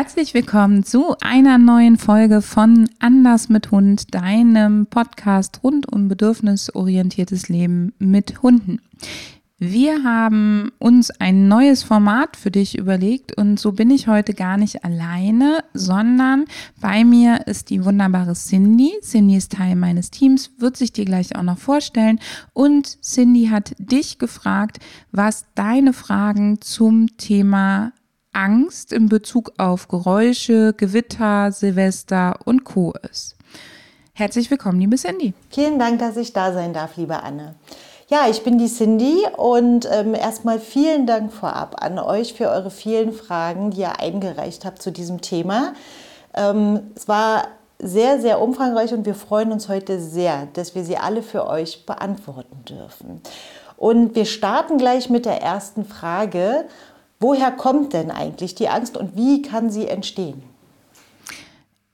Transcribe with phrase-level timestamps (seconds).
[0.00, 7.48] Herzlich willkommen zu einer neuen Folge von Anders mit Hund, deinem Podcast rund um bedürfnisorientiertes
[7.48, 8.80] Leben mit Hunden.
[9.58, 14.56] Wir haben uns ein neues Format für dich überlegt und so bin ich heute gar
[14.56, 16.44] nicht alleine, sondern
[16.80, 18.92] bei mir ist die wunderbare Cindy.
[19.02, 22.20] Cindy ist Teil meines Teams, wird sich dir gleich auch noch vorstellen
[22.52, 24.78] und Cindy hat dich gefragt,
[25.10, 27.90] was deine Fragen zum Thema
[28.38, 32.94] Angst in Bezug auf Geräusche, Gewitter, Silvester und Co.
[33.10, 33.34] ist.
[34.12, 35.34] Herzlich willkommen, liebe Cindy.
[35.50, 37.56] Vielen Dank, dass ich da sein darf, liebe Anne.
[38.06, 42.70] Ja, ich bin die Cindy und ähm, erstmal vielen Dank vorab an euch für eure
[42.70, 45.74] vielen Fragen, die ihr eingereicht habt zu diesem Thema.
[46.32, 47.48] Ähm, es war
[47.80, 51.86] sehr, sehr umfangreich und wir freuen uns heute sehr, dass wir sie alle für euch
[51.86, 53.20] beantworten dürfen.
[53.76, 56.66] Und wir starten gleich mit der ersten Frage.
[57.20, 60.42] Woher kommt denn eigentlich die Angst und wie kann sie entstehen?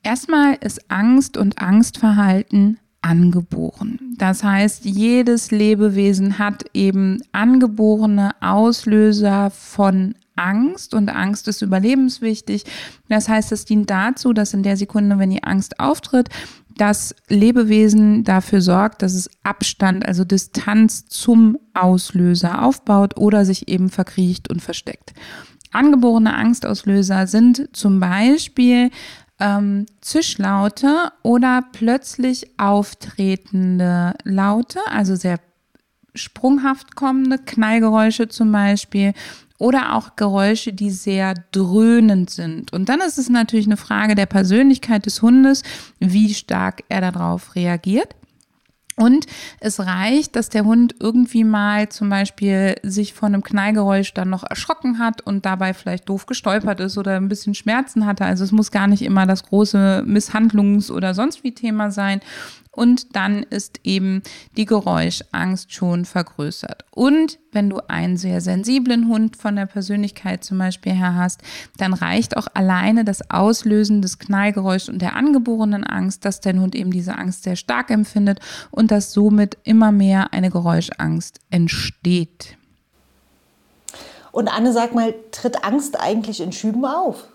[0.03, 3.99] Erstmal ist Angst und Angstverhalten angeboren.
[4.19, 12.65] Das heißt, jedes Lebewesen hat eben angeborene Auslöser von Angst und Angst ist überlebenswichtig.
[13.09, 16.29] Das heißt, es dient dazu, dass in der Sekunde, wenn die Angst auftritt,
[16.77, 23.91] das Lebewesen dafür sorgt, dass es Abstand, also Distanz zum Auslöser aufbaut oder sich eben
[23.91, 25.13] verkriecht und versteckt.
[25.73, 28.91] Angeborene Angstauslöser sind zum Beispiel
[29.41, 35.39] ähm, Zischlaute oder plötzlich auftretende Laute, also sehr
[36.15, 39.15] sprunghaft kommende Knallgeräusche zum Beispiel
[39.59, 42.73] oder auch Geräusche, die sehr dröhnend sind.
[42.73, 45.63] Und dann ist es natürlich eine Frage der Persönlichkeit des Hundes,
[46.01, 48.15] wie stark er darauf reagiert.
[48.97, 49.27] Und
[49.59, 54.45] es reicht, dass der Hund irgendwie mal zum Beispiel sich von einem Knallgeräusch dann noch
[54.49, 58.25] erschrocken hat und dabei vielleicht doof gestolpert ist oder ein bisschen Schmerzen hatte.
[58.25, 62.21] Also es muss gar nicht immer das große Misshandlungs- oder sonst wie Thema sein
[62.75, 64.23] und dann ist eben
[64.57, 66.85] die Geräuschangst schon vergrößert.
[66.91, 71.41] Und wenn du einen sehr sensiblen Hund von der Persönlichkeit zum Beispiel her hast,
[71.77, 76.75] dann reicht auch alleine das Auslösen des Knallgeräuschs und der angeborenen Angst, dass dein Hund
[76.75, 78.41] eben diese Angst sehr stark empfindet
[78.71, 82.57] und dass somit immer mehr eine Geräuschangst entsteht.
[84.33, 87.29] Und Anne, sag mal, tritt Angst eigentlich in Schüben auf?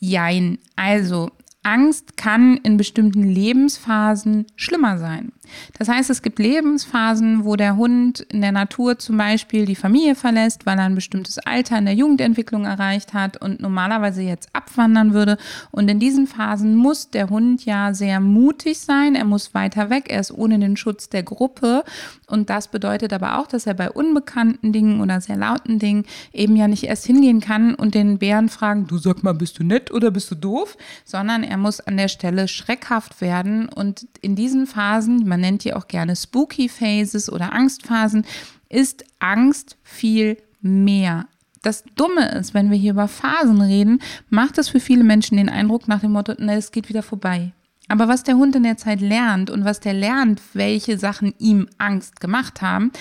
[0.00, 0.58] Jein.
[0.74, 1.30] Also
[1.64, 5.32] Angst kann in bestimmten Lebensphasen schlimmer sein.
[5.78, 10.14] Das heißt, es gibt Lebensphasen, wo der Hund in der Natur zum Beispiel die Familie
[10.14, 15.12] verlässt, weil er ein bestimmtes Alter in der Jugendentwicklung erreicht hat und normalerweise jetzt abwandern
[15.12, 15.36] würde.
[15.70, 19.14] Und in diesen Phasen muss der Hund ja sehr mutig sein.
[19.14, 20.06] Er muss weiter weg.
[20.08, 21.84] Er ist ohne den Schutz der Gruppe.
[22.26, 26.56] Und das bedeutet aber auch, dass er bei unbekannten Dingen oder sehr lauten Dingen eben
[26.56, 29.90] ja nicht erst hingehen kann und den Bären fragen, du sag mal, bist du nett
[29.92, 30.76] oder bist du doof?
[31.04, 33.68] Sondern er muss an der Stelle schreckhaft werden.
[33.68, 38.24] Und in diesen Phasen, man nennt die auch gerne Spooky Phases oder Angstphasen,
[38.68, 41.26] ist Angst viel mehr.
[41.62, 43.98] Das Dumme ist, wenn wir hier über Phasen reden,
[44.30, 47.52] macht es für viele Menschen den Eindruck nach dem Motto, na, es geht wieder vorbei.
[47.88, 51.68] Aber was der Hund in der Zeit lernt und was der lernt, welche Sachen ihm
[51.78, 52.92] Angst gemacht haben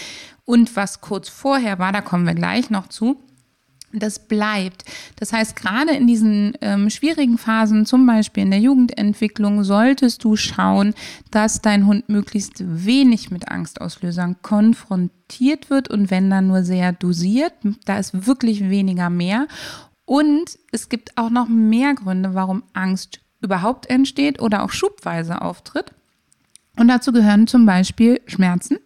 [0.43, 3.19] und was kurz vorher war, da kommen wir gleich noch zu,
[3.93, 4.83] das bleibt.
[5.17, 10.35] Das heißt, gerade in diesen ähm, schwierigen Phasen, zum Beispiel in der Jugendentwicklung, solltest du
[10.35, 10.93] schauen,
[11.31, 17.53] dass dein Hund möglichst wenig mit Angstauslösern konfrontiert wird und wenn dann nur sehr dosiert,
[17.85, 19.47] da ist wirklich weniger mehr.
[20.05, 25.93] Und es gibt auch noch mehr Gründe, warum Angst überhaupt entsteht oder auch schubweise auftritt.
[26.77, 28.79] Und dazu gehören zum Beispiel Schmerzen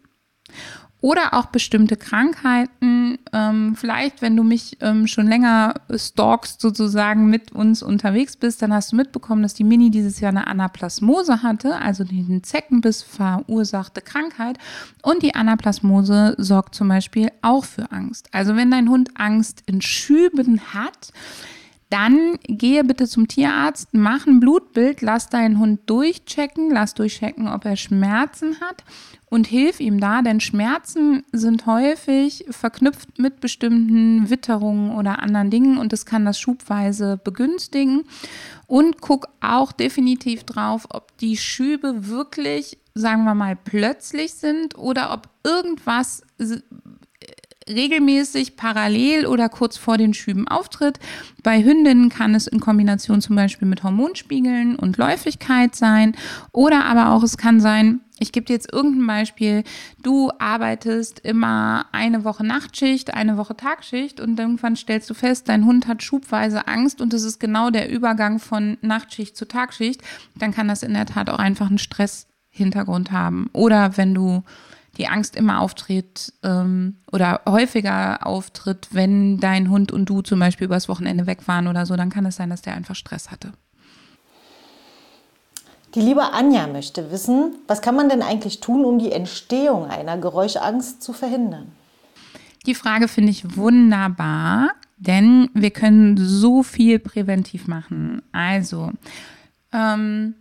[1.07, 3.17] oder auch bestimmte Krankheiten.
[3.31, 8.73] Ähm, vielleicht, wenn du mich ähm, schon länger stalkst, sozusagen mit uns unterwegs bist, dann
[8.73, 14.01] hast du mitbekommen, dass die Mini dieses Jahr eine Anaplasmose hatte, also den Zeckenbiss verursachte
[14.01, 14.57] Krankheit.
[15.01, 18.27] Und die Anaplasmose sorgt zum Beispiel auch für Angst.
[18.33, 21.13] Also wenn dein Hund Angst in Schüben hat,
[21.89, 27.63] dann gehe bitte zum Tierarzt, mach ein Blutbild, lass deinen Hund durchchecken, lass durchchecken, ob
[27.63, 28.83] er Schmerzen hat
[29.29, 35.77] und hilf ihm da, denn Schmerzen sind häufig verknüpft mit bestimmten Witterungen oder anderen Dingen
[35.77, 38.03] und das kann das schubweise begünstigen.
[38.67, 45.13] Und guck auch definitiv drauf, ob die Schübe wirklich, sagen wir mal, plötzlich sind oder
[45.13, 46.23] ob irgendwas
[47.69, 50.99] regelmäßig parallel oder kurz vor den Schüben auftritt.
[51.43, 56.15] Bei Hündinnen kann es in Kombination zum Beispiel mit Hormonspiegeln und Läufigkeit sein
[56.51, 59.63] oder aber auch es kann sein, ich gebe dir jetzt irgendein Beispiel.
[60.03, 65.65] Du arbeitest immer eine Woche Nachtschicht, eine Woche Tagschicht und irgendwann stellst du fest, dein
[65.65, 70.01] Hund hat schubweise Angst und es ist genau der Übergang von Nachtschicht zu Tagschicht.
[70.35, 73.49] Dann kann das in der Tat auch einfach einen Stresshintergrund haben.
[73.53, 74.43] Oder wenn du
[74.97, 80.65] die Angst immer auftritt ähm, oder häufiger auftritt, wenn dein Hund und du zum Beispiel
[80.65, 83.51] übers Wochenende weg waren oder so, dann kann es sein, dass der einfach Stress hatte.
[85.95, 90.17] Die liebe Anja möchte wissen, was kann man denn eigentlich tun, um die Entstehung einer
[90.17, 91.71] Geräuschangst zu verhindern?
[92.65, 98.21] Die Frage finde ich wunderbar, denn wir können so viel präventiv machen.
[98.33, 98.91] Also,
[99.71, 100.35] ähm,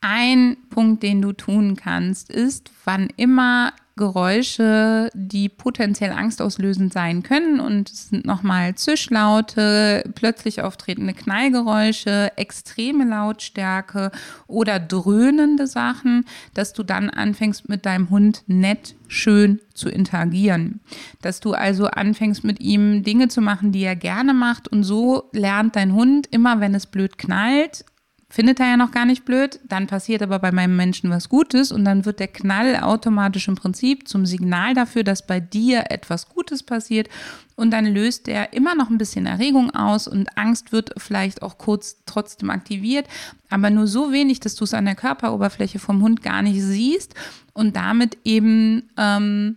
[0.00, 7.60] ein Punkt, den du tun kannst, ist, wann immer Geräusche, die potenziell angstauslösend sein können.
[7.60, 14.10] Und es sind nochmal Zischlaute, plötzlich auftretende Knallgeräusche, extreme Lautstärke
[14.46, 16.24] oder dröhnende Sachen,
[16.54, 20.80] dass du dann anfängst mit deinem Hund nett, schön zu interagieren.
[21.20, 24.68] Dass du also anfängst mit ihm Dinge zu machen, die er gerne macht.
[24.68, 27.84] Und so lernt dein Hund immer, wenn es blöd knallt,
[28.30, 31.72] findet er ja noch gar nicht blöd, dann passiert aber bei meinem Menschen was Gutes
[31.72, 36.28] und dann wird der Knall automatisch im Prinzip zum Signal dafür, dass bei dir etwas
[36.28, 37.08] Gutes passiert.
[37.56, 41.58] Und dann löst er immer noch ein bisschen Erregung aus und Angst wird vielleicht auch
[41.58, 43.06] kurz trotzdem aktiviert,
[43.48, 47.14] aber nur so wenig, dass du es an der Körperoberfläche vom Hund gar nicht siehst
[47.54, 49.56] und damit eben ähm,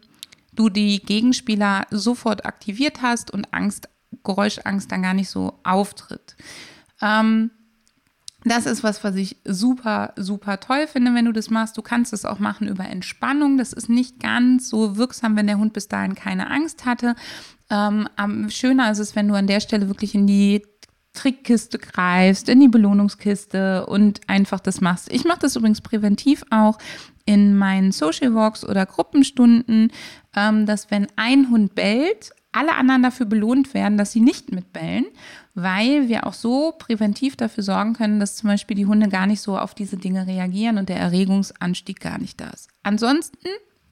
[0.54, 3.90] du die Gegenspieler sofort aktiviert hast und Angst,
[4.24, 6.36] Geräuschangst dann gar nicht so auftritt.
[7.02, 7.52] Ähm,
[8.44, 11.78] das ist was, was ich super, super toll finde, wenn du das machst.
[11.78, 13.58] Du kannst es auch machen über Entspannung.
[13.58, 17.16] Das ist nicht ganz so wirksam, wenn der Hund bis dahin keine Angst hatte.
[17.70, 18.08] Ähm,
[18.50, 20.64] schöner ist es, wenn du an der Stelle wirklich in die
[21.14, 25.12] Trickkiste greifst, in die Belohnungskiste und einfach das machst.
[25.12, 26.78] Ich mache das übrigens präventiv auch
[27.26, 29.92] in meinen Social Walks oder Gruppenstunden,
[30.36, 35.06] ähm, dass wenn ein Hund bellt, alle anderen dafür belohnt werden, dass sie nicht mitbellen,
[35.54, 39.42] weil wir auch so präventiv dafür sorgen können, dass zum Beispiel die Hunde gar nicht
[39.42, 42.70] so auf diese Dinge reagieren und der Erregungsanstieg gar nicht da ist.
[42.84, 43.48] Ansonsten,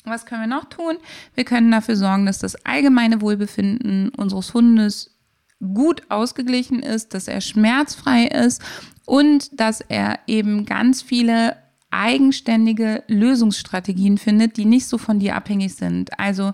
[0.06, 0.98] was können wir noch tun?
[1.36, 5.16] Wir können dafür sorgen, dass das allgemeine Wohlbefinden unseres Hundes
[5.62, 8.62] gut ausgeglichen ist, dass er schmerzfrei ist
[9.06, 11.58] und dass er eben ganz viele
[11.92, 16.18] eigenständige Lösungsstrategien findet, die nicht so von dir abhängig sind.
[16.20, 16.54] Also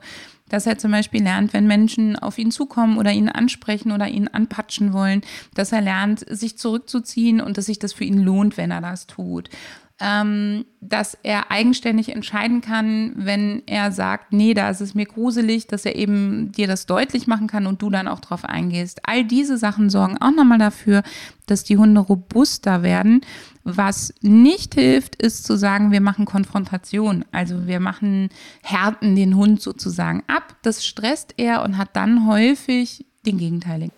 [0.49, 4.27] dass er zum Beispiel lernt, wenn Menschen auf ihn zukommen oder ihn ansprechen oder ihn
[4.27, 5.21] anpatschen wollen,
[5.53, 9.07] dass er lernt, sich zurückzuziehen und dass sich das für ihn lohnt, wenn er das
[9.07, 9.49] tut.
[9.97, 15.67] Ähm, dass er eigenständig entscheiden kann, wenn er sagt, nee, da ist es mir gruselig,
[15.67, 19.07] dass er eben dir das deutlich machen kann und du dann auch drauf eingehst.
[19.07, 21.01] All diese Sachen sorgen auch nochmal dafür,
[21.45, 23.21] dass die Hunde robuster werden
[23.65, 27.25] was nicht hilft, ist zu sagen, wir machen Konfrontation.
[27.31, 28.29] Also wir machen,
[28.61, 30.55] härten den Hund sozusagen ab.
[30.61, 33.91] Das stresst er und hat dann häufig den Gegenteiligen.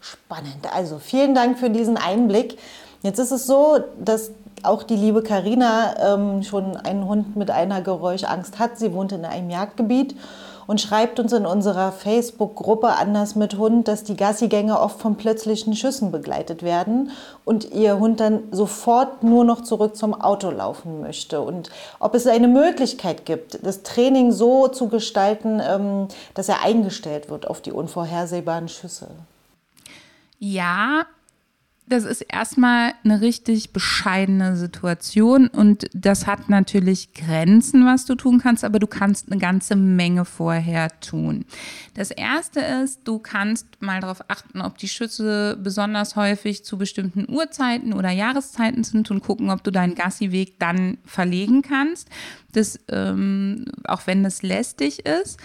[0.00, 0.66] Spannend.
[0.72, 2.58] Also vielen Dank für diesen Einblick.
[3.02, 4.30] Jetzt ist es so, dass
[4.62, 8.78] auch die liebe Karina ähm, schon einen Hund mit einer Geräuschangst hat.
[8.78, 10.16] Sie wohnt in einem Jagdgebiet
[10.70, 15.74] und schreibt uns in unserer Facebook-Gruppe Anders mit Hund, dass die Gassigänge oft von plötzlichen
[15.74, 17.10] Schüssen begleitet werden
[17.44, 21.40] und ihr Hund dann sofort nur noch zurück zum Auto laufen möchte.
[21.40, 27.30] Und ob es eine Möglichkeit gibt, das Training so zu gestalten, ähm, dass er eingestellt
[27.30, 29.08] wird auf die unvorhersehbaren Schüsse.
[30.38, 31.04] Ja,
[31.90, 38.40] das ist erstmal eine richtig bescheidene Situation und das hat natürlich Grenzen, was du tun
[38.40, 41.44] kannst, aber du kannst eine ganze Menge vorher tun.
[41.94, 47.26] Das erste ist, du kannst mal darauf achten, ob die Schüsse besonders häufig zu bestimmten
[47.28, 52.08] Uhrzeiten oder Jahreszeiten sind und gucken, ob du deinen Gassiweg dann verlegen kannst.
[52.52, 55.38] Das, ähm, auch wenn das lästig ist.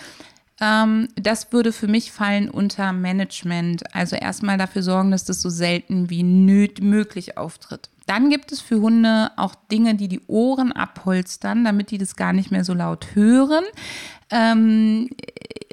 [0.61, 3.83] Ähm, das würde für mich fallen unter Management.
[3.93, 7.89] Also erstmal dafür sorgen, dass das so selten wie möglich auftritt.
[8.05, 12.33] Dann gibt es für Hunde auch Dinge, die die Ohren abholstern, damit die das gar
[12.33, 13.63] nicht mehr so laut hören.
[14.29, 15.09] Ähm,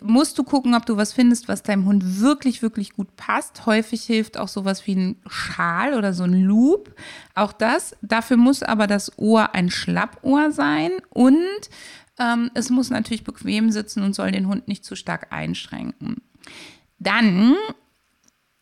[0.03, 3.67] musst du gucken, ob du was findest, was deinem Hund wirklich, wirklich gut passt.
[3.67, 6.95] Häufig hilft auch sowas wie ein Schal oder so ein Loop.
[7.35, 7.95] Auch das.
[8.03, 11.37] Dafür muss aber das Ohr ein Schlappohr sein und
[12.23, 16.23] ähm, es muss natürlich bequem sitzen und soll den Hund nicht zu stark einschränken.
[16.99, 17.57] Dann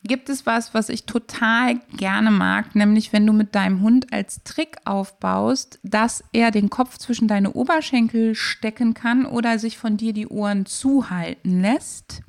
[0.02, 4.42] gibt es was, was ich total gerne mag, nämlich wenn du mit deinem Hund als
[4.44, 10.14] Trick aufbaust, dass er den Kopf zwischen deine Oberschenkel stecken kann oder sich von dir
[10.14, 12.22] die Ohren zuhalten lässt.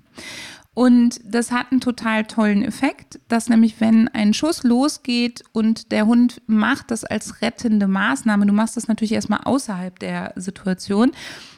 [0.73, 6.05] Und das hat einen total tollen Effekt, dass nämlich, wenn ein Schuss losgeht und der
[6.05, 11.11] Hund macht das als rettende Maßnahme, du machst das natürlich erstmal außerhalb der Situation,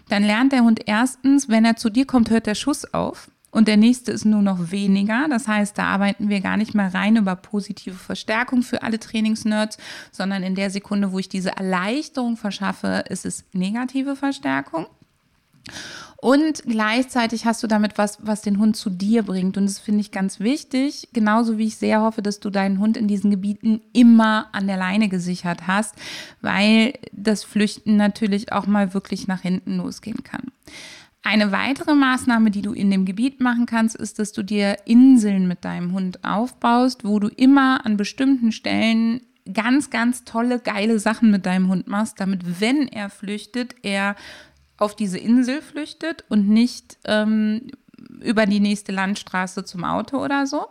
[0.09, 3.67] dann lernt der Hund erstens, wenn er zu dir kommt, hört der Schuss auf und
[3.67, 5.27] der nächste ist nur noch weniger.
[5.29, 9.77] Das heißt, da arbeiten wir gar nicht mehr rein über positive Verstärkung für alle Trainingsnerds,
[10.11, 14.87] sondern in der Sekunde, wo ich diese Erleichterung verschaffe, ist es negative Verstärkung.
[16.17, 19.57] Und gleichzeitig hast du damit was, was den Hund zu dir bringt.
[19.57, 21.09] Und das finde ich ganz wichtig.
[21.11, 24.77] Genauso wie ich sehr hoffe, dass du deinen Hund in diesen Gebieten immer an der
[24.77, 25.95] Leine gesichert hast,
[26.41, 30.43] weil das Flüchten natürlich auch mal wirklich nach hinten losgehen kann.
[31.23, 35.47] Eine weitere Maßnahme, die du in dem Gebiet machen kannst, ist, dass du dir Inseln
[35.47, 41.31] mit deinem Hund aufbaust, wo du immer an bestimmten Stellen ganz, ganz tolle, geile Sachen
[41.31, 44.15] mit deinem Hund machst, damit, wenn er flüchtet, er
[44.83, 47.71] auf diese Insel flüchtet und nicht ähm,
[48.21, 50.67] über die nächste Landstraße zum Auto oder so.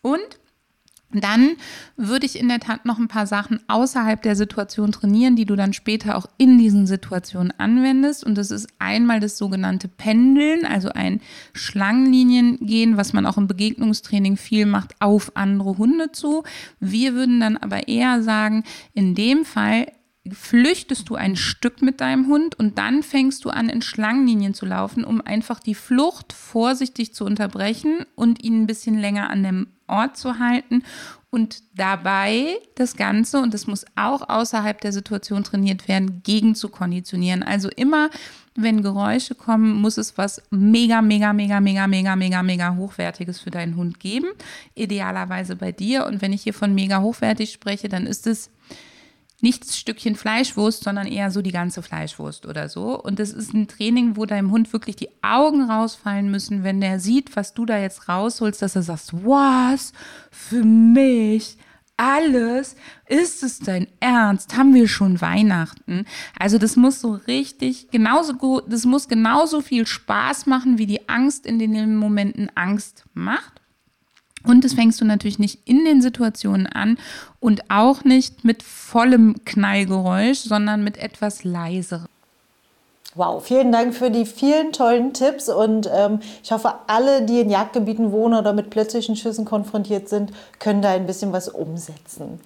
[0.00, 0.40] Und
[1.14, 1.56] dann
[1.96, 5.56] würde ich in der Tat noch ein paar Sachen außerhalb der Situation trainieren, die du
[5.56, 8.24] dann später auch in diesen Situationen anwendest.
[8.24, 11.20] Und das ist einmal das sogenannte Pendeln, also ein
[11.52, 16.44] Schlangenliniengehen, was man auch im Begegnungstraining viel macht, auf andere Hunde zu.
[16.80, 19.86] Wir würden dann aber eher sagen, in dem Fall
[20.30, 24.66] flüchtest du ein Stück mit deinem Hund und dann fängst du an, in Schlangenlinien zu
[24.66, 29.66] laufen, um einfach die Flucht vorsichtig zu unterbrechen und ihn ein bisschen länger an dem
[29.88, 30.84] Ort zu halten
[31.34, 36.68] und dabei das Ganze, und das muss auch außerhalb der Situation trainiert werden, gegen zu
[36.68, 37.42] konditionieren.
[37.42, 38.10] Also immer,
[38.54, 43.50] wenn Geräusche kommen, muss es was mega, mega, mega, mega, mega, mega, mega hochwertiges für
[43.50, 44.26] deinen Hund geben.
[44.74, 46.04] Idealerweise bei dir.
[46.04, 48.50] Und wenn ich hier von mega hochwertig spreche, dann ist es
[49.42, 53.00] nicht das Stückchen Fleischwurst, sondern eher so die ganze Fleischwurst oder so.
[53.00, 57.00] Und das ist ein Training, wo deinem Hund wirklich die Augen rausfallen müssen, wenn der
[57.00, 59.92] sieht, was du da jetzt rausholst, dass er sagt, was?
[60.30, 61.56] Für mich?
[61.96, 62.76] Alles?
[63.06, 64.56] Ist es dein Ernst?
[64.56, 66.04] Haben wir schon Weihnachten?
[66.38, 71.08] Also das muss so richtig, genauso gut, das muss genauso viel Spaß machen, wie die
[71.08, 73.61] Angst in den Momenten Angst macht.
[74.46, 76.98] Und das fängst du natürlich nicht in den Situationen an
[77.40, 82.06] und auch nicht mit vollem Knallgeräusch, sondern mit etwas leiserem.
[83.14, 87.50] Wow, vielen Dank für die vielen tollen Tipps und ähm, ich hoffe, alle, die in
[87.50, 92.40] Jagdgebieten wohnen oder mit plötzlichen Schüssen konfrontiert sind, können da ein bisschen was umsetzen.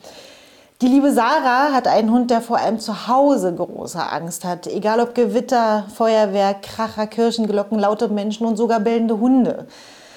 [0.82, 4.66] Die liebe Sarah hat einen Hund, der vor allem zu Hause große Angst hat.
[4.66, 9.68] Egal ob Gewitter, Feuerwerk, Kracher, Kirchenglocken, laute Menschen und sogar bellende Hunde.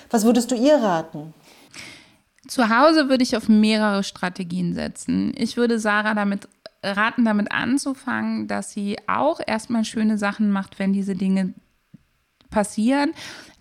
[0.09, 1.33] Was würdest du ihr raten?
[2.49, 5.33] Zu Hause würde ich auf mehrere Strategien setzen.
[5.37, 6.47] Ich würde Sarah damit
[6.81, 11.53] raten, damit anzufangen, dass sie auch erstmal schöne Sachen macht, wenn diese Dinge
[12.49, 13.11] passieren,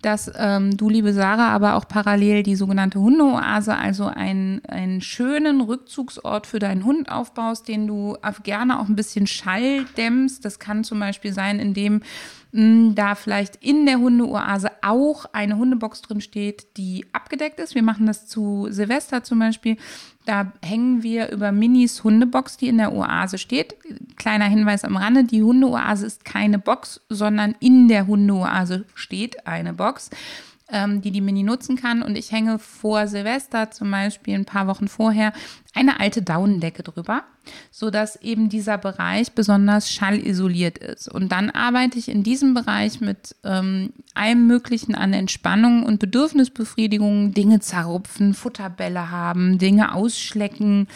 [0.02, 5.60] dass ähm, du, liebe Sarah, aber auch parallel die sogenannte Hundeoase, also einen, einen schönen
[5.60, 10.44] Rückzugsort für deinen Hund aufbaust, den du gerne auch ein bisschen Schall dämmst.
[10.44, 12.02] Das kann zum Beispiel sein, indem
[12.52, 17.74] mh, da vielleicht in der Hundeoase auch eine Hundebox drin steht, die abgedeckt ist.
[17.74, 19.76] Wir machen das zu Silvester zum Beispiel.
[20.28, 23.76] Da hängen wir über Minis Hundebox, die in der Oase steht.
[24.16, 29.72] Kleiner Hinweis am Rande, die Hundeoase ist keine Box, sondern in der Hundeoase steht eine
[29.72, 29.87] Box
[30.70, 32.02] ähm, die die Mini nutzen kann.
[32.02, 35.32] Und ich hänge vor Silvester zum Beispiel ein paar Wochen vorher
[35.78, 37.22] eine alte Daunendecke drüber,
[37.70, 41.08] sodass eben dieser Bereich besonders schallisoliert ist.
[41.08, 47.32] Und dann arbeite ich in diesem Bereich mit ähm, allem Möglichen an Entspannung und Bedürfnisbefriedigung,
[47.32, 50.88] Dinge zerrupfen, Futterbälle haben, Dinge ausschlecken,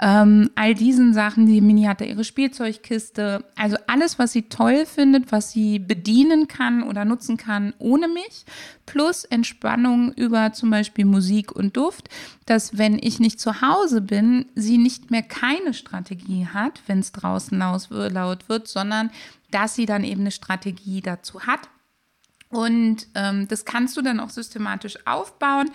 [0.00, 1.46] ähm, all diesen Sachen.
[1.46, 6.46] Die Mini hat da ihre Spielzeugkiste, also alles, was sie toll findet, was sie bedienen
[6.46, 8.44] kann oder nutzen kann ohne mich,
[8.86, 12.08] plus Entspannung über zum Beispiel Musik und Duft,
[12.46, 17.12] dass wenn ich nicht zu Hause bin, sie nicht mehr keine Strategie hat, wenn es
[17.12, 19.10] draußen laut wird, sondern
[19.50, 21.68] dass sie dann eben eine Strategie dazu hat.
[22.50, 25.70] Und ähm, das kannst du dann auch systematisch aufbauen.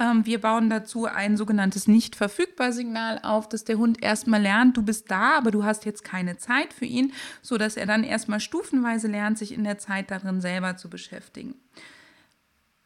[0.00, 5.10] Ähm, wir bauen dazu ein sogenanntes Nicht-Verfügbar-Signal auf, dass der Hund erstmal lernt, du bist
[5.10, 9.36] da, aber du hast jetzt keine Zeit für ihn, sodass er dann erstmal stufenweise lernt,
[9.36, 11.56] sich in der Zeit darin selber zu beschäftigen.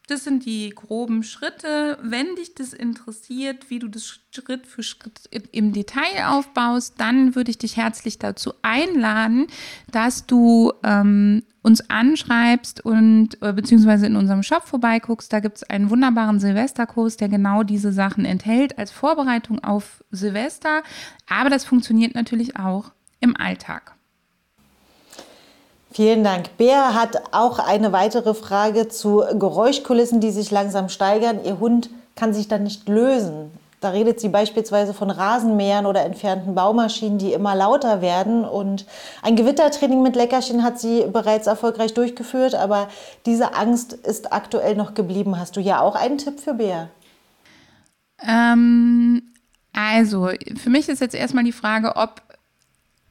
[0.09, 1.97] Das sind die groben Schritte.
[2.01, 7.51] Wenn dich das interessiert, wie du das Schritt für Schritt im Detail aufbaust, dann würde
[7.51, 9.47] ich dich herzlich dazu einladen,
[9.91, 15.31] dass du ähm, uns anschreibst und äh, beziehungsweise in unserem Shop vorbeiguckst.
[15.31, 20.83] Da gibt es einen wunderbaren Silvesterkurs, der genau diese Sachen enthält als Vorbereitung auf Silvester.
[21.27, 23.98] Aber das funktioniert natürlich auch im Alltag.
[25.91, 26.55] Vielen Dank.
[26.57, 31.43] Bea hat auch eine weitere Frage zu Geräuschkulissen, die sich langsam steigern.
[31.43, 33.51] Ihr Hund kann sich dann nicht lösen.
[33.81, 38.43] Da redet sie beispielsweise von Rasenmähern oder entfernten Baumaschinen, die immer lauter werden.
[38.43, 38.85] Und
[39.21, 42.89] ein Gewittertraining mit Leckerchen hat sie bereits erfolgreich durchgeführt, aber
[43.25, 45.39] diese Angst ist aktuell noch geblieben.
[45.39, 46.89] Hast du ja auch einen Tipp für Bea?
[48.21, 49.31] Ähm,
[49.73, 52.21] also, für mich ist jetzt erstmal die Frage, ob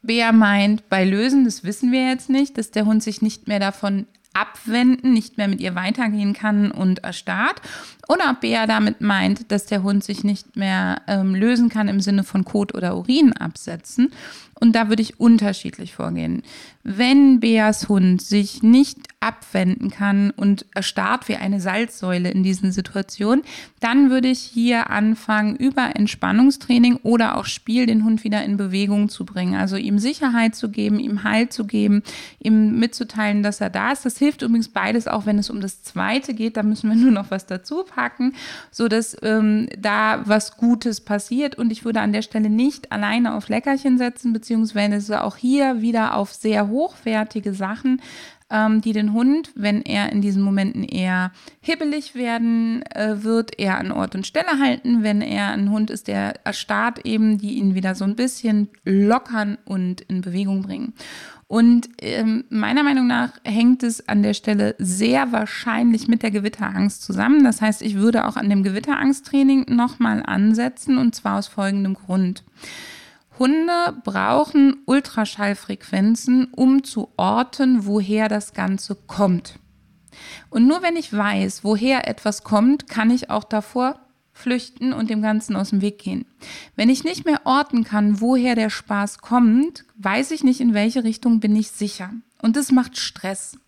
[0.03, 3.61] Bea meint, bei Lösen, das wissen wir jetzt nicht, dass der Hund sich nicht mehr
[3.61, 7.61] davon abwenden, nicht mehr mit ihr weitergehen kann und erstarrt.
[8.09, 12.01] Oder ob Bea damit meint, dass der Hund sich nicht mehr ähm, lösen kann im
[12.01, 14.13] Sinne von Kot oder Urin absetzen.
[14.61, 16.43] Und da würde ich unterschiedlich vorgehen.
[16.83, 23.45] Wenn Beas Hund sich nicht abwenden kann und erstarrt wie eine Salzsäule in diesen Situationen,
[23.81, 29.09] dann würde ich hier anfangen, über Entspannungstraining oder auch Spiel den Hund wieder in Bewegung
[29.09, 29.55] zu bringen.
[29.55, 32.03] Also ihm Sicherheit zu geben, ihm Halt zu geben,
[32.39, 34.07] ihm mitzuteilen, dass er da ist.
[34.07, 36.57] Das hilft übrigens beides auch, wenn es um das Zweite geht.
[36.57, 38.35] Da müssen wir nur noch was dazu packen,
[38.71, 41.57] sodass ähm, da was Gutes passiert.
[41.57, 44.33] Und ich würde an der Stelle nicht alleine auf Leckerchen setzen,
[45.23, 48.01] auch hier wieder auf sehr hochwertige Sachen,
[48.51, 53.79] ähm, die den Hund, wenn er in diesen Momenten eher hibbelig werden äh, wird, eher
[53.79, 55.03] an Ort und Stelle halten.
[55.03, 59.59] Wenn er ein Hund ist, der erstarrt eben, die ihn wieder so ein bisschen lockern
[59.65, 60.95] und in Bewegung bringen.
[61.47, 67.03] Und ähm, meiner Meinung nach hängt es an der Stelle sehr wahrscheinlich mit der Gewitterangst
[67.03, 67.43] zusammen.
[67.43, 72.45] Das heißt, ich würde auch an dem Gewitterangsttraining nochmal ansetzen und zwar aus folgendem Grund.
[73.39, 79.59] Hunde brauchen Ultraschallfrequenzen, um zu orten, woher das Ganze kommt.
[80.51, 84.01] Und nur wenn ich weiß, woher etwas kommt, kann ich auch davor
[84.33, 86.25] flüchten und dem Ganzen aus dem Weg gehen.
[86.77, 91.03] Wenn ich nicht mehr orten kann, woher der Spaß kommt, weiß ich nicht, in welche
[91.05, 92.13] Richtung bin ich sicher.
[92.41, 93.59] Und das macht Stress.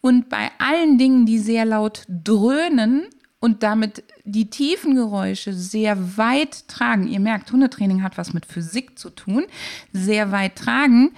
[0.00, 3.06] Und bei allen Dingen, die sehr laut dröhnen
[3.46, 8.98] und damit die tiefen Geräusche sehr weit tragen, ihr merkt, Hundetraining hat was mit Physik
[8.98, 9.44] zu tun,
[9.92, 11.12] sehr weit tragen,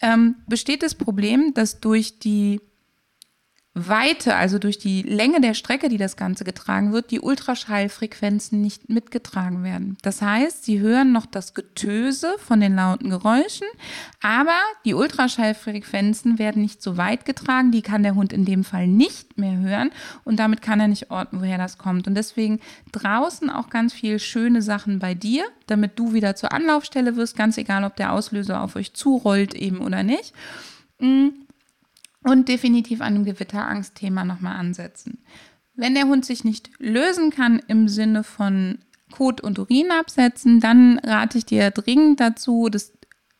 [0.00, 2.62] ähm, besteht das Problem, dass durch die
[3.76, 8.88] Weite, also durch die Länge der Strecke, die das Ganze getragen wird, die Ultraschallfrequenzen nicht
[8.88, 9.98] mitgetragen werden.
[10.02, 13.66] Das heißt, sie hören noch das Getöse von den lauten Geräuschen,
[14.22, 18.86] aber die Ultraschallfrequenzen werden nicht so weit getragen, die kann der Hund in dem Fall
[18.86, 19.90] nicht mehr hören
[20.22, 22.06] und damit kann er nicht orten, woher das kommt.
[22.06, 22.60] Und deswegen
[22.92, 27.58] draußen auch ganz viel schöne Sachen bei dir, damit du wieder zur Anlaufstelle wirst, ganz
[27.58, 30.32] egal, ob der Auslöser auf euch zurollt eben oder nicht.
[32.24, 35.18] Und definitiv an dem Gewitterangstthema nochmal ansetzen.
[35.76, 38.78] Wenn der Hund sich nicht lösen kann im Sinne von
[39.12, 42.92] Kot und Urin absetzen, dann rate ich dir dringend dazu, das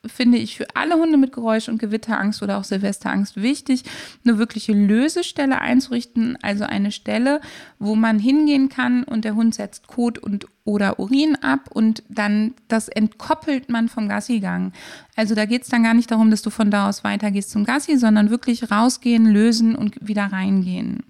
[0.07, 3.85] finde ich für alle Hunde mit Geräusch- und Gewitterangst oder auch Silvesterangst wichtig,
[4.25, 7.40] eine wirkliche Lösestelle einzurichten, also eine Stelle,
[7.79, 12.55] wo man hingehen kann und der Hund setzt Kot und oder Urin ab und dann
[12.69, 14.73] das entkoppelt man vom Gassigang.
[15.14, 17.64] Also da geht es dann gar nicht darum, dass du von da aus weitergehst zum
[17.64, 21.03] Gassi, sondern wirklich rausgehen, lösen und wieder reingehen.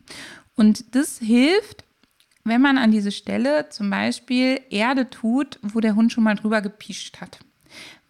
[0.56, 1.84] Und das hilft,
[2.44, 6.60] wenn man an diese Stelle zum Beispiel Erde tut, wo der Hund schon mal drüber
[6.60, 7.38] gepischt hat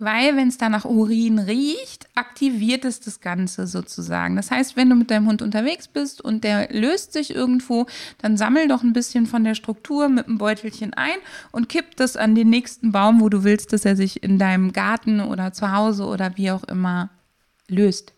[0.05, 4.37] weil wenn es da nach Urin riecht, aktiviert es das Ganze sozusagen.
[4.37, 7.87] Das heißt, wenn du mit deinem Hund unterwegs bist und der löst sich irgendwo,
[8.19, 11.17] dann sammel doch ein bisschen von der Struktur mit einem Beutelchen ein
[11.53, 14.73] und kipp das an den nächsten Baum, wo du willst, dass er sich in deinem
[14.73, 17.11] Garten oder zu Hause oder wie auch immer
[17.69, 18.13] löst.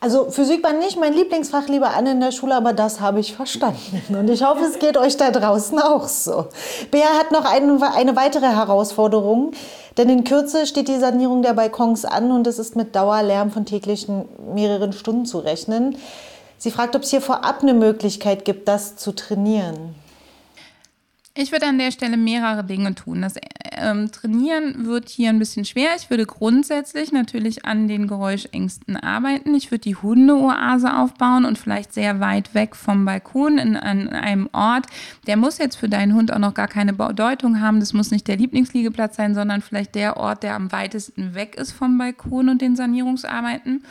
[0.00, 3.34] Also Physik war nicht mein Lieblingsfach, liebe Anne, in der Schule, aber das habe ich
[3.34, 4.14] verstanden.
[4.14, 6.46] Und ich hoffe, es geht euch da draußen auch so.
[6.92, 9.52] Bea hat noch eine, eine weitere Herausforderung,
[9.96, 13.66] denn in Kürze steht die Sanierung der Balkons an und es ist mit Dauerlärm von
[13.66, 15.96] täglichen mehreren Stunden zu rechnen.
[16.58, 19.96] Sie fragt, ob es hier vorab eine Möglichkeit gibt, das zu trainieren.
[21.34, 23.22] Ich würde an der Stelle mehrere Dinge tun.
[23.22, 23.34] Das
[23.80, 25.90] ähm, Trainieren wird hier ein bisschen schwer.
[25.96, 29.54] Ich würde grundsätzlich natürlich an den Geräuschängsten arbeiten.
[29.54, 34.48] Ich würde die Hundeoase aufbauen und vielleicht sehr weit weg vom Balkon in, an einem
[34.52, 34.86] Ort.
[35.26, 37.80] Der muss jetzt für deinen Hund auch noch gar keine Bedeutung haben.
[37.80, 41.72] Das muss nicht der Lieblingsliegeplatz sein, sondern vielleicht der Ort, der am weitesten weg ist
[41.72, 43.84] vom Balkon und den Sanierungsarbeiten.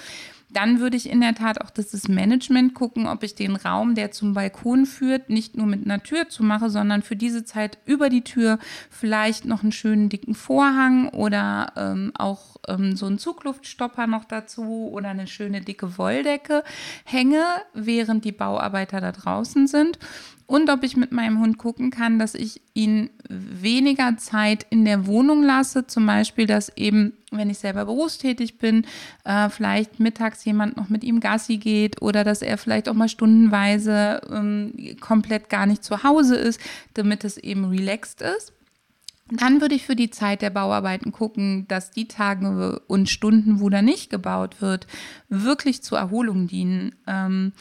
[0.49, 4.12] Dann würde ich in der Tat auch das, Management gucken, ob ich den Raum, der
[4.12, 8.10] zum Balkon führt, nicht nur mit einer Tür zu mache, sondern für diese Zeit über
[8.10, 14.07] die Tür vielleicht noch einen schönen dicken Vorhang oder ähm, auch ähm, so einen Zugluftstopper
[14.07, 16.63] noch dazu oder eine schöne dicke Wolldecke
[17.03, 19.99] hänge, während die Bauarbeiter da draußen sind
[20.47, 25.05] und ob ich mit meinem Hund gucken kann, dass ich ihn weniger Zeit in der
[25.05, 25.88] Wohnung lasse.
[25.88, 28.86] Zum Beispiel, dass eben, wenn ich selber berufstätig bin,
[29.25, 33.10] äh, vielleicht mittags jemand noch mit ihm Gassi geht oder dass er vielleicht auch mal
[33.10, 36.62] stundenweise ähm, komplett gar nicht zu Hause ist,
[36.93, 38.53] damit es eben relaxed ist.
[39.29, 43.69] Dann würde ich für die Zeit der Bauarbeiten gucken, dass die Tage und Stunden, wo
[43.69, 44.88] da nicht gebaut wird,
[45.27, 46.95] wirklich zur Erholung dienen.
[47.07, 47.51] Ähm,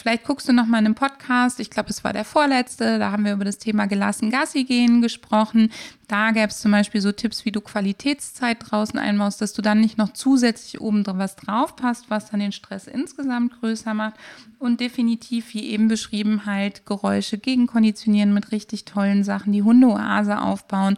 [0.00, 3.12] Vielleicht guckst du noch mal in einem Podcast, ich glaube, es war der vorletzte, da
[3.12, 5.70] haben wir über das Thema gelassen Gassi gehen gesprochen.
[6.08, 9.78] Da gäbe es zum Beispiel so Tipps, wie du Qualitätszeit draußen einbaust, dass du dann
[9.78, 14.14] nicht noch zusätzlich oben was drauf passt, was dann den Stress insgesamt größer macht.
[14.58, 20.96] Und definitiv, wie eben beschrieben, halt Geräusche gegenkonditionieren mit richtig tollen Sachen, die Hundeoase aufbauen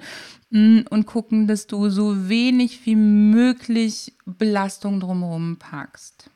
[0.51, 6.31] mm, und gucken, dass du so wenig wie möglich Belastung drumherum packst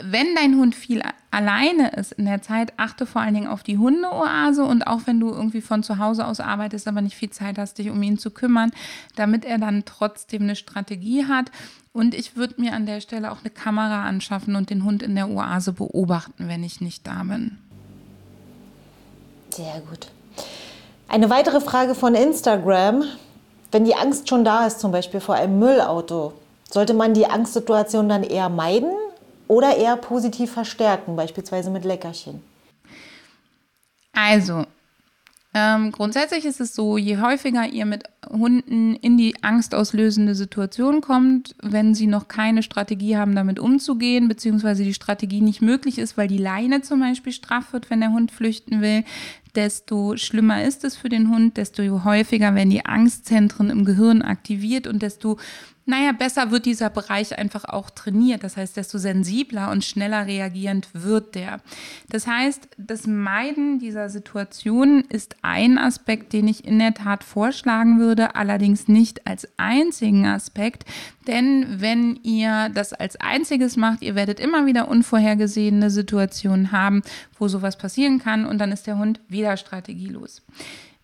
[0.00, 3.78] wenn dein Hund viel alleine ist in der Zeit, achte vor allen Dingen auf die
[3.78, 7.58] Hundeoase und auch wenn du irgendwie von zu Hause aus arbeitest, aber nicht viel Zeit
[7.58, 8.72] hast, dich um ihn zu kümmern,
[9.16, 11.50] damit er dann trotzdem eine Strategie hat.
[11.92, 15.14] Und ich würde mir an der Stelle auch eine Kamera anschaffen und den Hund in
[15.14, 17.58] der Oase beobachten, wenn ich nicht da bin.
[19.50, 20.08] Sehr gut.
[21.08, 23.04] Eine weitere Frage von Instagram.
[23.70, 26.32] Wenn die Angst schon da ist, zum Beispiel vor einem Müllauto,
[26.70, 28.90] sollte man die Angstsituation dann eher meiden
[29.52, 32.42] oder eher positiv verstärken, beispielsweise mit Leckerchen?
[34.14, 34.64] Also,
[35.52, 41.54] ähm, grundsätzlich ist es so, je häufiger ihr mit Hunden in die angstauslösende Situation kommt,
[41.60, 46.28] wenn sie noch keine Strategie haben, damit umzugehen, beziehungsweise die Strategie nicht möglich ist, weil
[46.28, 49.04] die Leine zum Beispiel straff wird, wenn der Hund flüchten will,
[49.54, 54.86] desto schlimmer ist es für den Hund, desto häufiger werden die Angstzentren im Gehirn aktiviert
[54.86, 55.38] und desto
[55.84, 58.44] naja, besser wird dieser Bereich einfach auch trainiert.
[58.44, 61.60] Das heißt, desto sensibler und schneller reagierend wird der.
[62.08, 67.98] Das heißt, das Meiden dieser Situation ist ein Aspekt, den ich in der Tat vorschlagen
[67.98, 70.84] würde, allerdings nicht als einzigen Aspekt.
[71.26, 77.02] Denn wenn ihr das als einziges macht, ihr werdet immer wieder unvorhergesehene Situationen haben,
[77.42, 80.42] wo sowas passieren kann und dann ist der Hund wieder strategielos.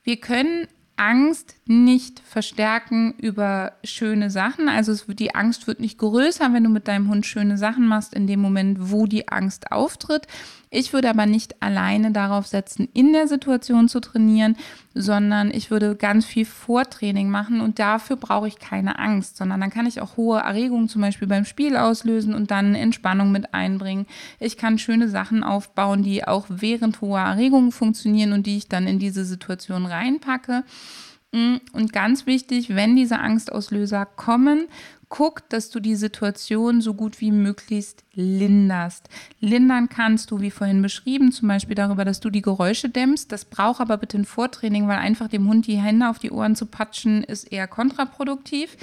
[0.05, 4.69] Wir können Angst nicht verstärken über schöne Sachen.
[4.69, 8.15] Also wird, die Angst wird nicht größer, wenn du mit deinem Hund schöne Sachen machst,
[8.15, 10.29] in dem Moment, wo die Angst auftritt.
[10.71, 14.57] Ich würde aber nicht alleine darauf setzen, in der Situation zu trainieren,
[14.95, 19.71] sondern ich würde ganz viel Vortraining machen und dafür brauche ich keine Angst, sondern dann
[19.71, 24.07] kann ich auch hohe Erregungen zum Beispiel beim Spiel auslösen und dann Entspannung mit einbringen.
[24.41, 28.87] Ich kann schöne Sachen aufbauen, die auch während hoher Erregungen funktionieren und die ich dann
[28.87, 30.65] in diese Situation reinpacke.
[31.31, 34.67] Und ganz wichtig, wenn diese Angstauslöser kommen,
[35.09, 39.09] guck, dass du die Situation so gut wie möglichst linderst.
[39.41, 43.33] Lindern kannst du, wie vorhin beschrieben, zum Beispiel darüber, dass du die Geräusche dämmst.
[43.33, 46.57] Das braucht aber bitte ein Vortraining, weil einfach dem Hund die Hände auf die Ohren
[46.57, 48.77] zu patschen, ist eher kontraproduktiv.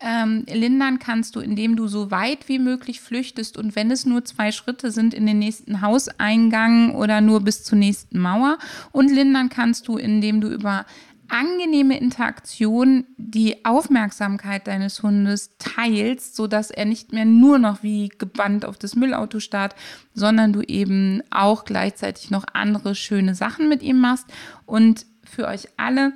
[0.00, 4.24] Ähm, lindern kannst du, indem du so weit wie möglich flüchtest und wenn es nur
[4.24, 8.58] zwei Schritte sind in den nächsten Hauseingang oder nur bis zur nächsten Mauer.
[8.92, 10.86] Und lindern kannst du, indem du über
[11.28, 18.64] angenehme Interaktion die Aufmerksamkeit deines Hundes teilst, sodass er nicht mehr nur noch wie gebannt
[18.64, 19.74] auf das Müllauto starrt,
[20.14, 24.26] sondern du eben auch gleichzeitig noch andere schöne Sachen mit ihm machst.
[24.66, 26.12] Und für euch alle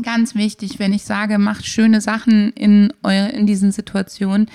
[0.00, 4.48] ganz wichtig, wenn ich sage, macht schöne Sachen in, eure, in diesen Situationen,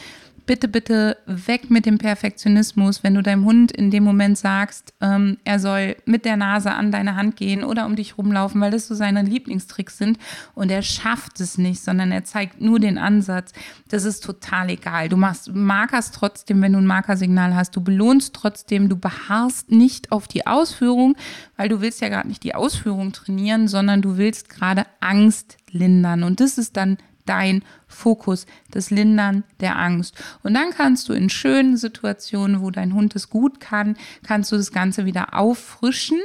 [0.47, 5.37] bitte, bitte weg mit dem Perfektionismus, wenn du deinem Hund in dem Moment sagst, ähm,
[5.43, 8.87] er soll mit der Nase an deine Hand gehen oder um dich rumlaufen, weil das
[8.87, 10.17] so seine Lieblingstricks sind
[10.55, 13.51] und er schafft es nicht, sondern er zeigt nur den Ansatz.
[13.89, 15.09] Das ist total egal.
[15.09, 17.75] Du machst markerst trotzdem, wenn du ein Markersignal hast.
[17.75, 21.15] Du belohnst trotzdem, du beharrst nicht auf die Ausführung,
[21.57, 26.23] weil du willst ja gerade nicht die Ausführung trainieren, sondern du willst gerade Angst lindern
[26.23, 30.15] und das ist dann dein Fokus, das Lindern der Angst.
[30.43, 34.57] Und dann kannst du in schönen Situationen, wo dein Hund es gut kann, kannst du
[34.57, 36.19] das Ganze wieder auffrischen,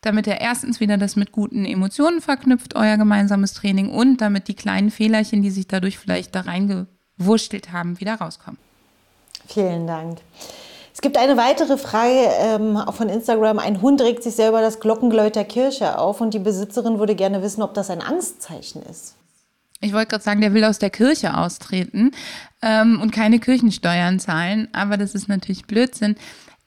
[0.00, 4.54] damit er erstens wieder das mit guten Emotionen verknüpft, euer gemeinsames Training, und damit die
[4.54, 8.58] kleinen Fehlerchen, die sich dadurch vielleicht da reingewurschtelt haben, wieder rauskommen.
[9.46, 10.18] Vielen Dank.
[10.94, 13.58] Es gibt eine weitere Frage ähm, von Instagram.
[13.58, 17.42] Ein Hund regt sich selber das Glockengeläut der Kirche auf und die Besitzerin würde gerne
[17.42, 19.14] wissen, ob das ein Angstzeichen ist.
[19.82, 22.12] Ich wollte gerade sagen, der will aus der Kirche austreten
[22.62, 26.16] ähm, und keine Kirchensteuern zahlen, aber das ist natürlich Blödsinn.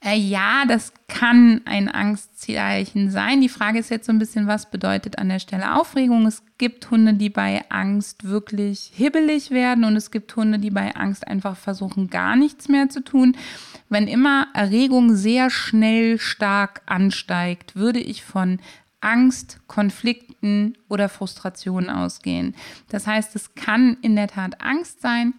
[0.06, 3.42] Äh, ja, das kann ein Angstzeichen sein.
[3.42, 6.28] Die Frage ist jetzt so ein bisschen, was bedeutet an der Stelle Aufregung?
[6.28, 10.96] Es gibt Hunde, die bei Angst wirklich hibbelig werden und es gibt Hunde, die bei
[10.96, 13.36] Angst einfach versuchen, gar nichts mehr zu tun.
[13.90, 18.60] Wenn immer Erregung sehr schnell stark ansteigt, würde ich von
[19.06, 22.56] Angst, Konflikten oder Frustrationen ausgehen.
[22.90, 25.34] Das heißt, es kann in der Tat Angst sein.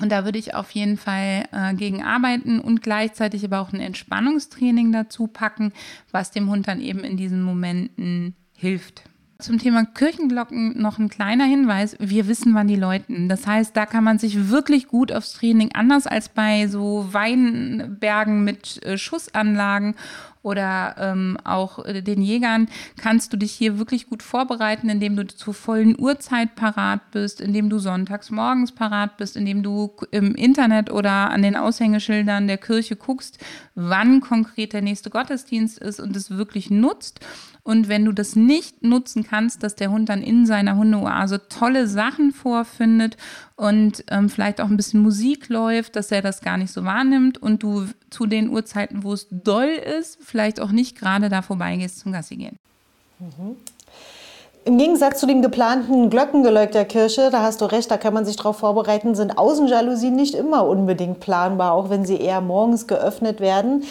[0.00, 3.80] Und da würde ich auf jeden Fall äh, gegen arbeiten und gleichzeitig aber auch ein
[3.80, 5.72] Entspannungstraining dazu packen,
[6.12, 9.02] was dem Hund dann eben in diesen Momenten hilft.
[9.40, 11.96] Zum Thema Kirchenglocken noch ein kleiner Hinweis.
[12.00, 13.28] Wir wissen, wann die läuten.
[13.28, 18.42] Das heißt, da kann man sich wirklich gut aufs Training, anders als bei so Weinbergen
[18.42, 19.94] mit äh, Schussanlagen
[20.42, 25.24] oder ähm, auch äh, den Jägern, kannst du dich hier wirklich gut vorbereiten, indem du
[25.26, 30.90] zur vollen Uhrzeit parat bist, indem du sonntags morgens parat bist, indem du im Internet
[30.90, 33.38] oder an den Aushängeschildern der Kirche guckst,
[33.76, 37.20] wann konkret der nächste Gottesdienst ist und es wirklich nutzt.
[37.68, 41.86] Und wenn du das nicht nutzen kannst, dass der Hund dann in seiner Hundeoase tolle
[41.86, 43.18] Sachen vorfindet
[43.56, 47.36] und ähm, vielleicht auch ein bisschen Musik läuft, dass er das gar nicht so wahrnimmt
[47.36, 51.98] und du zu den Uhrzeiten, wo es doll ist, vielleicht auch nicht gerade da vorbeigehst
[51.98, 52.58] zum Gassi gehen.
[53.18, 53.56] Mhm.
[54.68, 58.26] Im Gegensatz zu dem geplanten Glockengeläut der Kirche, da hast du recht, da kann man
[58.26, 63.40] sich darauf vorbereiten, sind Außenjalousien nicht immer unbedingt planbar, auch wenn sie eher morgens geöffnet
[63.40, 63.84] werden.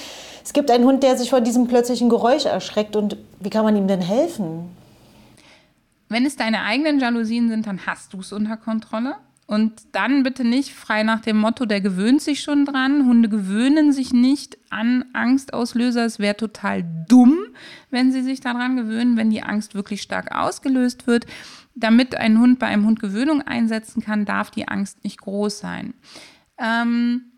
[0.43, 2.95] Es gibt einen Hund, der sich vor diesem plötzlichen Geräusch erschreckt.
[2.95, 4.69] Und wie kann man ihm denn helfen?
[6.09, 9.15] Wenn es deine eigenen Jalousien sind, dann hast du es unter Kontrolle.
[9.47, 13.07] Und dann bitte nicht frei nach dem Motto, der gewöhnt sich schon dran.
[13.07, 16.03] Hunde gewöhnen sich nicht an Angstauslöser.
[16.03, 17.39] Es wäre total dumm,
[17.89, 21.25] wenn sie sich daran gewöhnen, wenn die Angst wirklich stark ausgelöst wird.
[21.75, 25.93] Damit ein Hund bei einem Hund Gewöhnung einsetzen kann, darf die Angst nicht groß sein.
[26.57, 27.31] Ähm,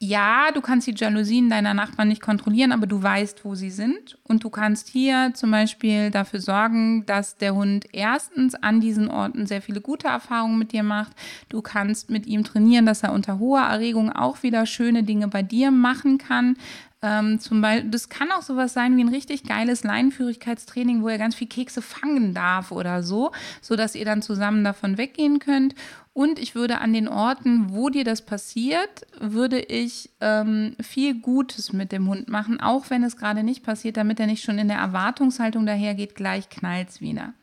[0.00, 4.16] ja, du kannst die Jalousien deiner Nachbarn nicht kontrollieren, aber du weißt, wo sie sind.
[4.22, 9.46] Und du kannst hier zum Beispiel dafür sorgen, dass der Hund erstens an diesen Orten
[9.46, 11.12] sehr viele gute Erfahrungen mit dir macht.
[11.48, 15.42] Du kannst mit ihm trainieren, dass er unter hoher Erregung auch wieder schöne Dinge bei
[15.42, 16.56] dir machen kann.
[17.00, 21.18] Ähm, zum Beispiel, das kann auch sowas sein wie ein richtig geiles Leinenführigkeitstraining, wo er
[21.18, 23.30] ganz viel Kekse fangen darf oder so,
[23.60, 25.76] sodass ihr dann zusammen davon weggehen könnt.
[26.18, 31.72] Und ich würde an den Orten, wo dir das passiert, würde ich ähm, viel Gutes
[31.72, 34.66] mit dem Hund machen, auch wenn es gerade nicht passiert, damit er nicht schon in
[34.66, 37.34] der Erwartungshaltung dahergeht, gleich knallt es wieder.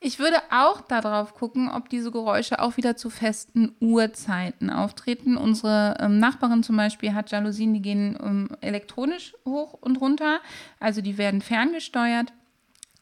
[0.00, 5.38] Ich würde auch darauf gucken, ob diese Geräusche auch wieder zu festen Uhrzeiten auftreten.
[5.38, 10.40] Unsere ähm, Nachbarin zum Beispiel hat Jalousien, die gehen ähm, elektronisch hoch und runter,
[10.78, 12.34] also die werden ferngesteuert.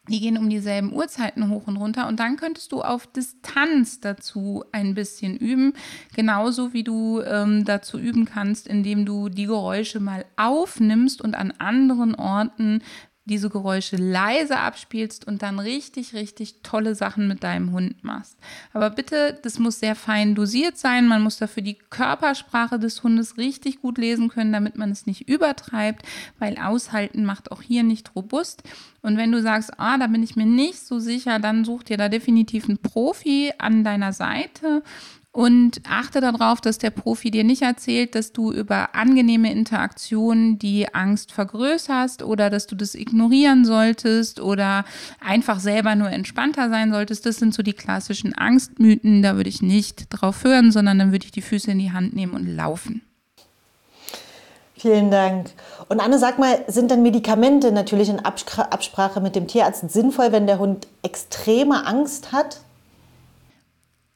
[0.09, 4.65] Die gehen um dieselben Uhrzeiten hoch und runter und dann könntest du auf Distanz dazu
[4.71, 5.73] ein bisschen üben,
[6.15, 11.53] genauso wie du ähm, dazu üben kannst, indem du die Geräusche mal aufnimmst und an
[11.59, 12.83] anderen Orten
[13.27, 18.39] diese Geräusche leise abspielst und dann richtig, richtig tolle Sachen mit deinem Hund machst.
[18.73, 21.09] Aber bitte, das muss sehr fein dosiert sein.
[21.09, 25.29] Man muss dafür die Körpersprache des Hundes richtig gut lesen können, damit man es nicht
[25.29, 26.07] übertreibt,
[26.39, 28.63] weil aushalten macht auch hier nicht robust.
[29.03, 31.97] Und wenn du sagst, ah, da bin ich mir nicht so sicher, dann such dir
[31.97, 34.83] da definitiv einen Profi an deiner Seite
[35.37, 40.95] und achte darauf, dass der Profi dir nicht erzählt, dass du über angenehme Interaktionen die
[40.95, 44.87] Angst vergrößerst oder dass du das ignorieren solltest oder
[45.21, 47.27] einfach selber nur entspannter sein solltest.
[47.27, 49.21] Das sind so die klassischen Angstmythen.
[49.21, 52.17] Da würde ich nicht drauf hören, sondern dann würde ich die Füße in die Hand
[52.17, 53.03] nehmen und laufen.
[54.75, 55.51] Vielen Dank.
[55.91, 60.47] Und Anne, sag mal, sind dann Medikamente natürlich in Absprache mit dem Tierarzt sinnvoll, wenn
[60.47, 62.61] der Hund extreme Angst hat?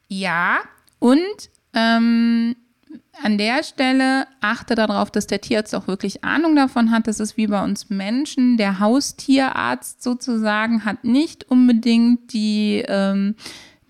[0.07, 0.57] Ja,
[1.01, 2.55] und ähm,
[3.23, 7.07] an der Stelle achte darauf, dass der Tierarzt auch wirklich Ahnung davon hat.
[7.07, 8.55] Das ist wie bei uns Menschen.
[8.57, 13.35] Der Haustierarzt sozusagen hat nicht unbedingt die ähm,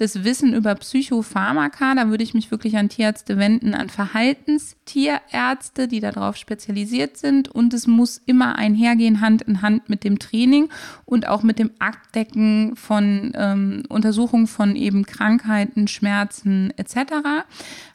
[0.02, 6.00] das Wissen über Psychopharmaka, da würde ich mich wirklich an Tierärzte wenden, an Verhaltenstierärzte, die
[6.00, 7.50] darauf spezialisiert sind.
[7.50, 10.70] Und es muss immer einhergehen, Hand in Hand mit dem Training
[11.06, 17.46] und auch mit dem Abdecken von ähm, Untersuchungen von eben Krankheiten, Schmerzen etc.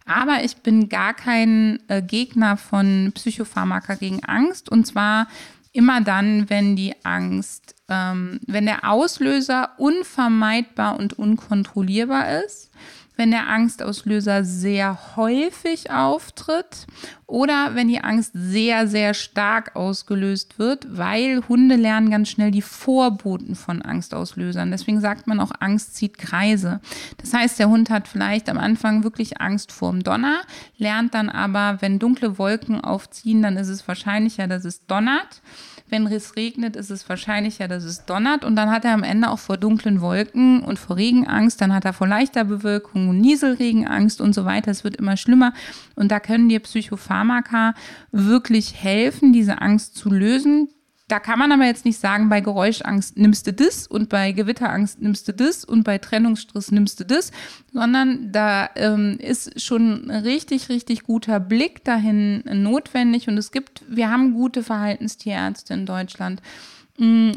[0.05, 4.71] Aber ich bin gar kein äh, Gegner von Psychopharmaka gegen Angst.
[4.71, 5.27] Und zwar
[5.77, 12.71] immer dann, wenn die Angst ähm, wenn der Auslöser unvermeidbar und unkontrollierbar ist.
[13.17, 16.87] Wenn der Angstauslöser sehr häufig auftritt
[17.27, 22.63] oder wenn die Angst sehr, sehr stark ausgelöst wird, weil Hunde lernen ganz schnell die
[22.63, 24.71] Vorboten von Angstauslösern.
[24.71, 26.81] Deswegen sagt man auch, Angst zieht Kreise.
[27.17, 30.43] Das heißt, der Hund hat vielleicht am Anfang wirklich Angst vorm Donner,
[30.77, 35.43] lernt dann aber, wenn dunkle Wolken aufziehen, dann ist es wahrscheinlicher, dass es donnert.
[35.89, 38.45] Wenn es regnet, ist es wahrscheinlicher, dass es donnert.
[38.45, 41.61] Und dann hat er am Ende auch vor dunklen Wolken und vor Regen Angst.
[41.61, 44.71] Dann hat er vor leichter Bewölkung und Nieselregen Angst und so weiter.
[44.71, 45.53] Es wird immer schlimmer.
[45.95, 47.75] Und da können dir Psychopharmaka
[48.11, 50.69] wirklich helfen, diese Angst zu lösen.
[51.09, 55.01] Da kann man aber jetzt nicht sagen, bei Geräuschangst nimmst du das und bei Gewitterangst
[55.01, 57.31] nimmst du das und bei Trennungsstress nimmst du das,
[57.73, 63.29] sondern da ähm, ist schon ein richtig, richtig guter Blick dahin notwendig.
[63.29, 66.43] Und es gibt, wir haben gute Verhaltenstierärzte in Deutschland
[66.99, 67.31] mm,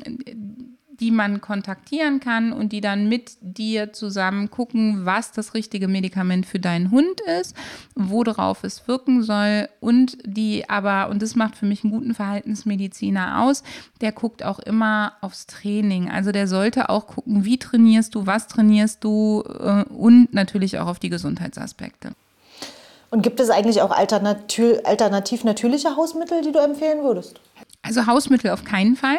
[0.99, 6.45] die man kontaktieren kann und die dann mit dir zusammen gucken, was das richtige Medikament
[6.45, 7.55] für deinen Hund ist,
[7.95, 13.43] worauf es wirken soll und die aber, und das macht für mich einen guten Verhaltensmediziner
[13.43, 13.63] aus,
[14.01, 16.09] der guckt auch immer aufs Training.
[16.09, 20.87] Also der sollte auch gucken, wie trainierst du, was trainierst du äh, und natürlich auch
[20.87, 22.11] auf die Gesundheitsaspekte.
[23.11, 27.39] Und gibt es eigentlich auch alternativ, alternativ natürliche Hausmittel, die du empfehlen würdest?
[27.81, 29.17] Also Hausmittel auf keinen Fall.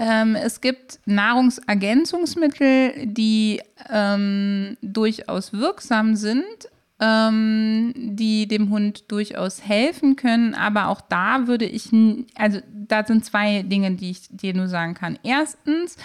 [0.00, 3.60] Ähm, es gibt Nahrungsergänzungsmittel, die
[3.90, 10.54] ähm, durchaus wirksam sind, ähm, die dem Hund durchaus helfen können.
[10.54, 11.90] Aber auch da würde ich,
[12.34, 15.18] also da sind zwei Dinge, die ich dir nur sagen kann.
[15.22, 15.96] Erstens,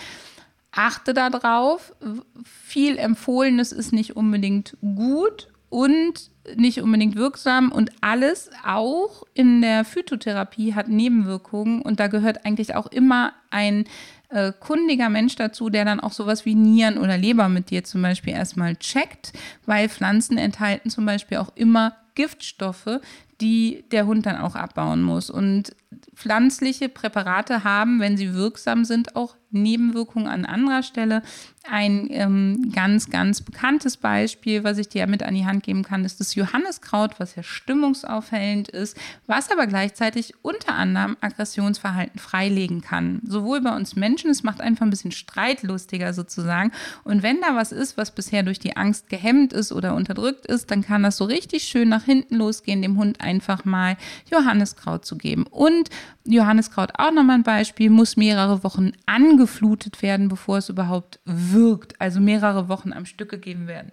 [0.71, 1.95] achte darauf,
[2.43, 9.85] viel Empfohlenes ist nicht unbedingt gut und nicht unbedingt wirksam und alles auch in der
[9.85, 13.85] Phytotherapie hat Nebenwirkungen und da gehört eigentlich auch immer ein
[14.29, 18.01] äh, kundiger Mensch dazu, der dann auch sowas wie Nieren oder Leber mit dir zum
[18.01, 19.33] Beispiel erstmal checkt,
[19.65, 22.99] weil Pflanzen enthalten zum Beispiel auch immer Giftstoffe,
[23.41, 25.29] die der Hund dann auch abbauen muss.
[25.29, 25.75] Und
[26.15, 31.21] pflanzliche Präparate haben, wenn sie wirksam sind, auch Nebenwirkungen an anderer Stelle.
[31.67, 36.05] Ein ähm, ganz, ganz bekanntes Beispiel, was ich dir mit an die Hand geben kann,
[36.05, 43.19] ist das Johanniskraut, was ja stimmungsaufhellend ist, was aber gleichzeitig unter anderem Aggressionsverhalten freilegen kann.
[43.25, 46.71] Sowohl bei uns Menschen, es macht einfach ein bisschen streitlustiger sozusagen.
[47.03, 50.69] Und wenn da was ist, was bisher durch die Angst gehemmt ist oder unterdrückt ist,
[50.69, 53.97] dann kann das so richtig schön nach hinten losgehen, dem Hund einfach mal
[54.29, 55.47] Johanniskraut zu geben.
[55.47, 55.89] Und
[56.25, 61.54] Johanniskraut auch nochmal ein Beispiel, muss mehrere Wochen angeflutet werden, bevor es überhaupt wirkt.
[61.99, 63.91] Also mehrere Wochen am Stück gegeben werden.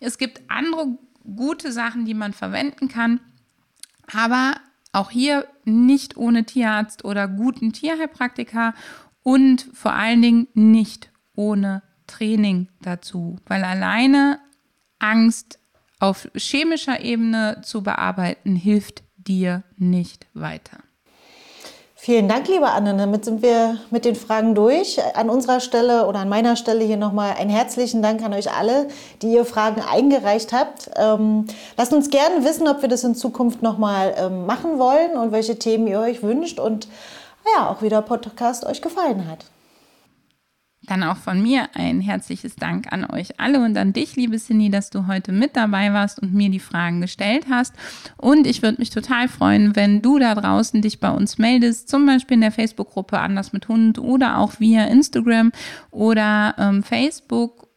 [0.00, 0.98] Es gibt andere
[1.36, 3.20] gute Sachen, die man verwenden kann,
[4.12, 4.54] aber
[4.92, 8.74] auch hier nicht ohne Tierarzt oder guten Tierheilpraktiker
[9.22, 14.40] und vor allen Dingen nicht ohne Training dazu, weil alleine
[14.98, 15.58] Angst
[15.98, 20.78] auf chemischer Ebene zu bearbeiten hilft dir nicht weiter.
[22.04, 22.96] Vielen Dank, liebe Anne.
[22.96, 24.98] Damit sind wir mit den Fragen durch.
[25.14, 28.88] An unserer Stelle oder an meiner Stelle hier nochmal einen herzlichen Dank an euch alle,
[29.22, 30.90] die ihr Fragen eingereicht habt.
[30.96, 35.30] Ähm, lasst uns gerne wissen, ob wir das in Zukunft nochmal ähm, machen wollen und
[35.30, 36.88] welche Themen ihr euch wünscht und
[37.54, 39.44] ja, auch wie der Podcast euch gefallen hat.
[40.84, 44.68] Dann auch von mir ein herzliches Dank an euch alle und an dich, liebe Cindy,
[44.68, 47.74] dass du heute mit dabei warst und mir die Fragen gestellt hast.
[48.16, 52.04] Und ich würde mich total freuen, wenn du da draußen dich bei uns meldest, zum
[52.04, 55.52] Beispiel in der Facebook-Gruppe Anders mit Hund oder auch via Instagram
[55.92, 57.68] oder ähm, Facebook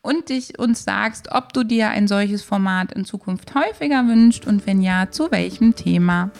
[0.00, 4.66] und dich uns sagst, ob du dir ein solches Format in Zukunft häufiger wünscht und
[4.66, 6.30] wenn ja, zu welchem Thema.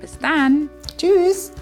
[0.00, 0.68] Bis dann.
[0.98, 1.52] Tschüss.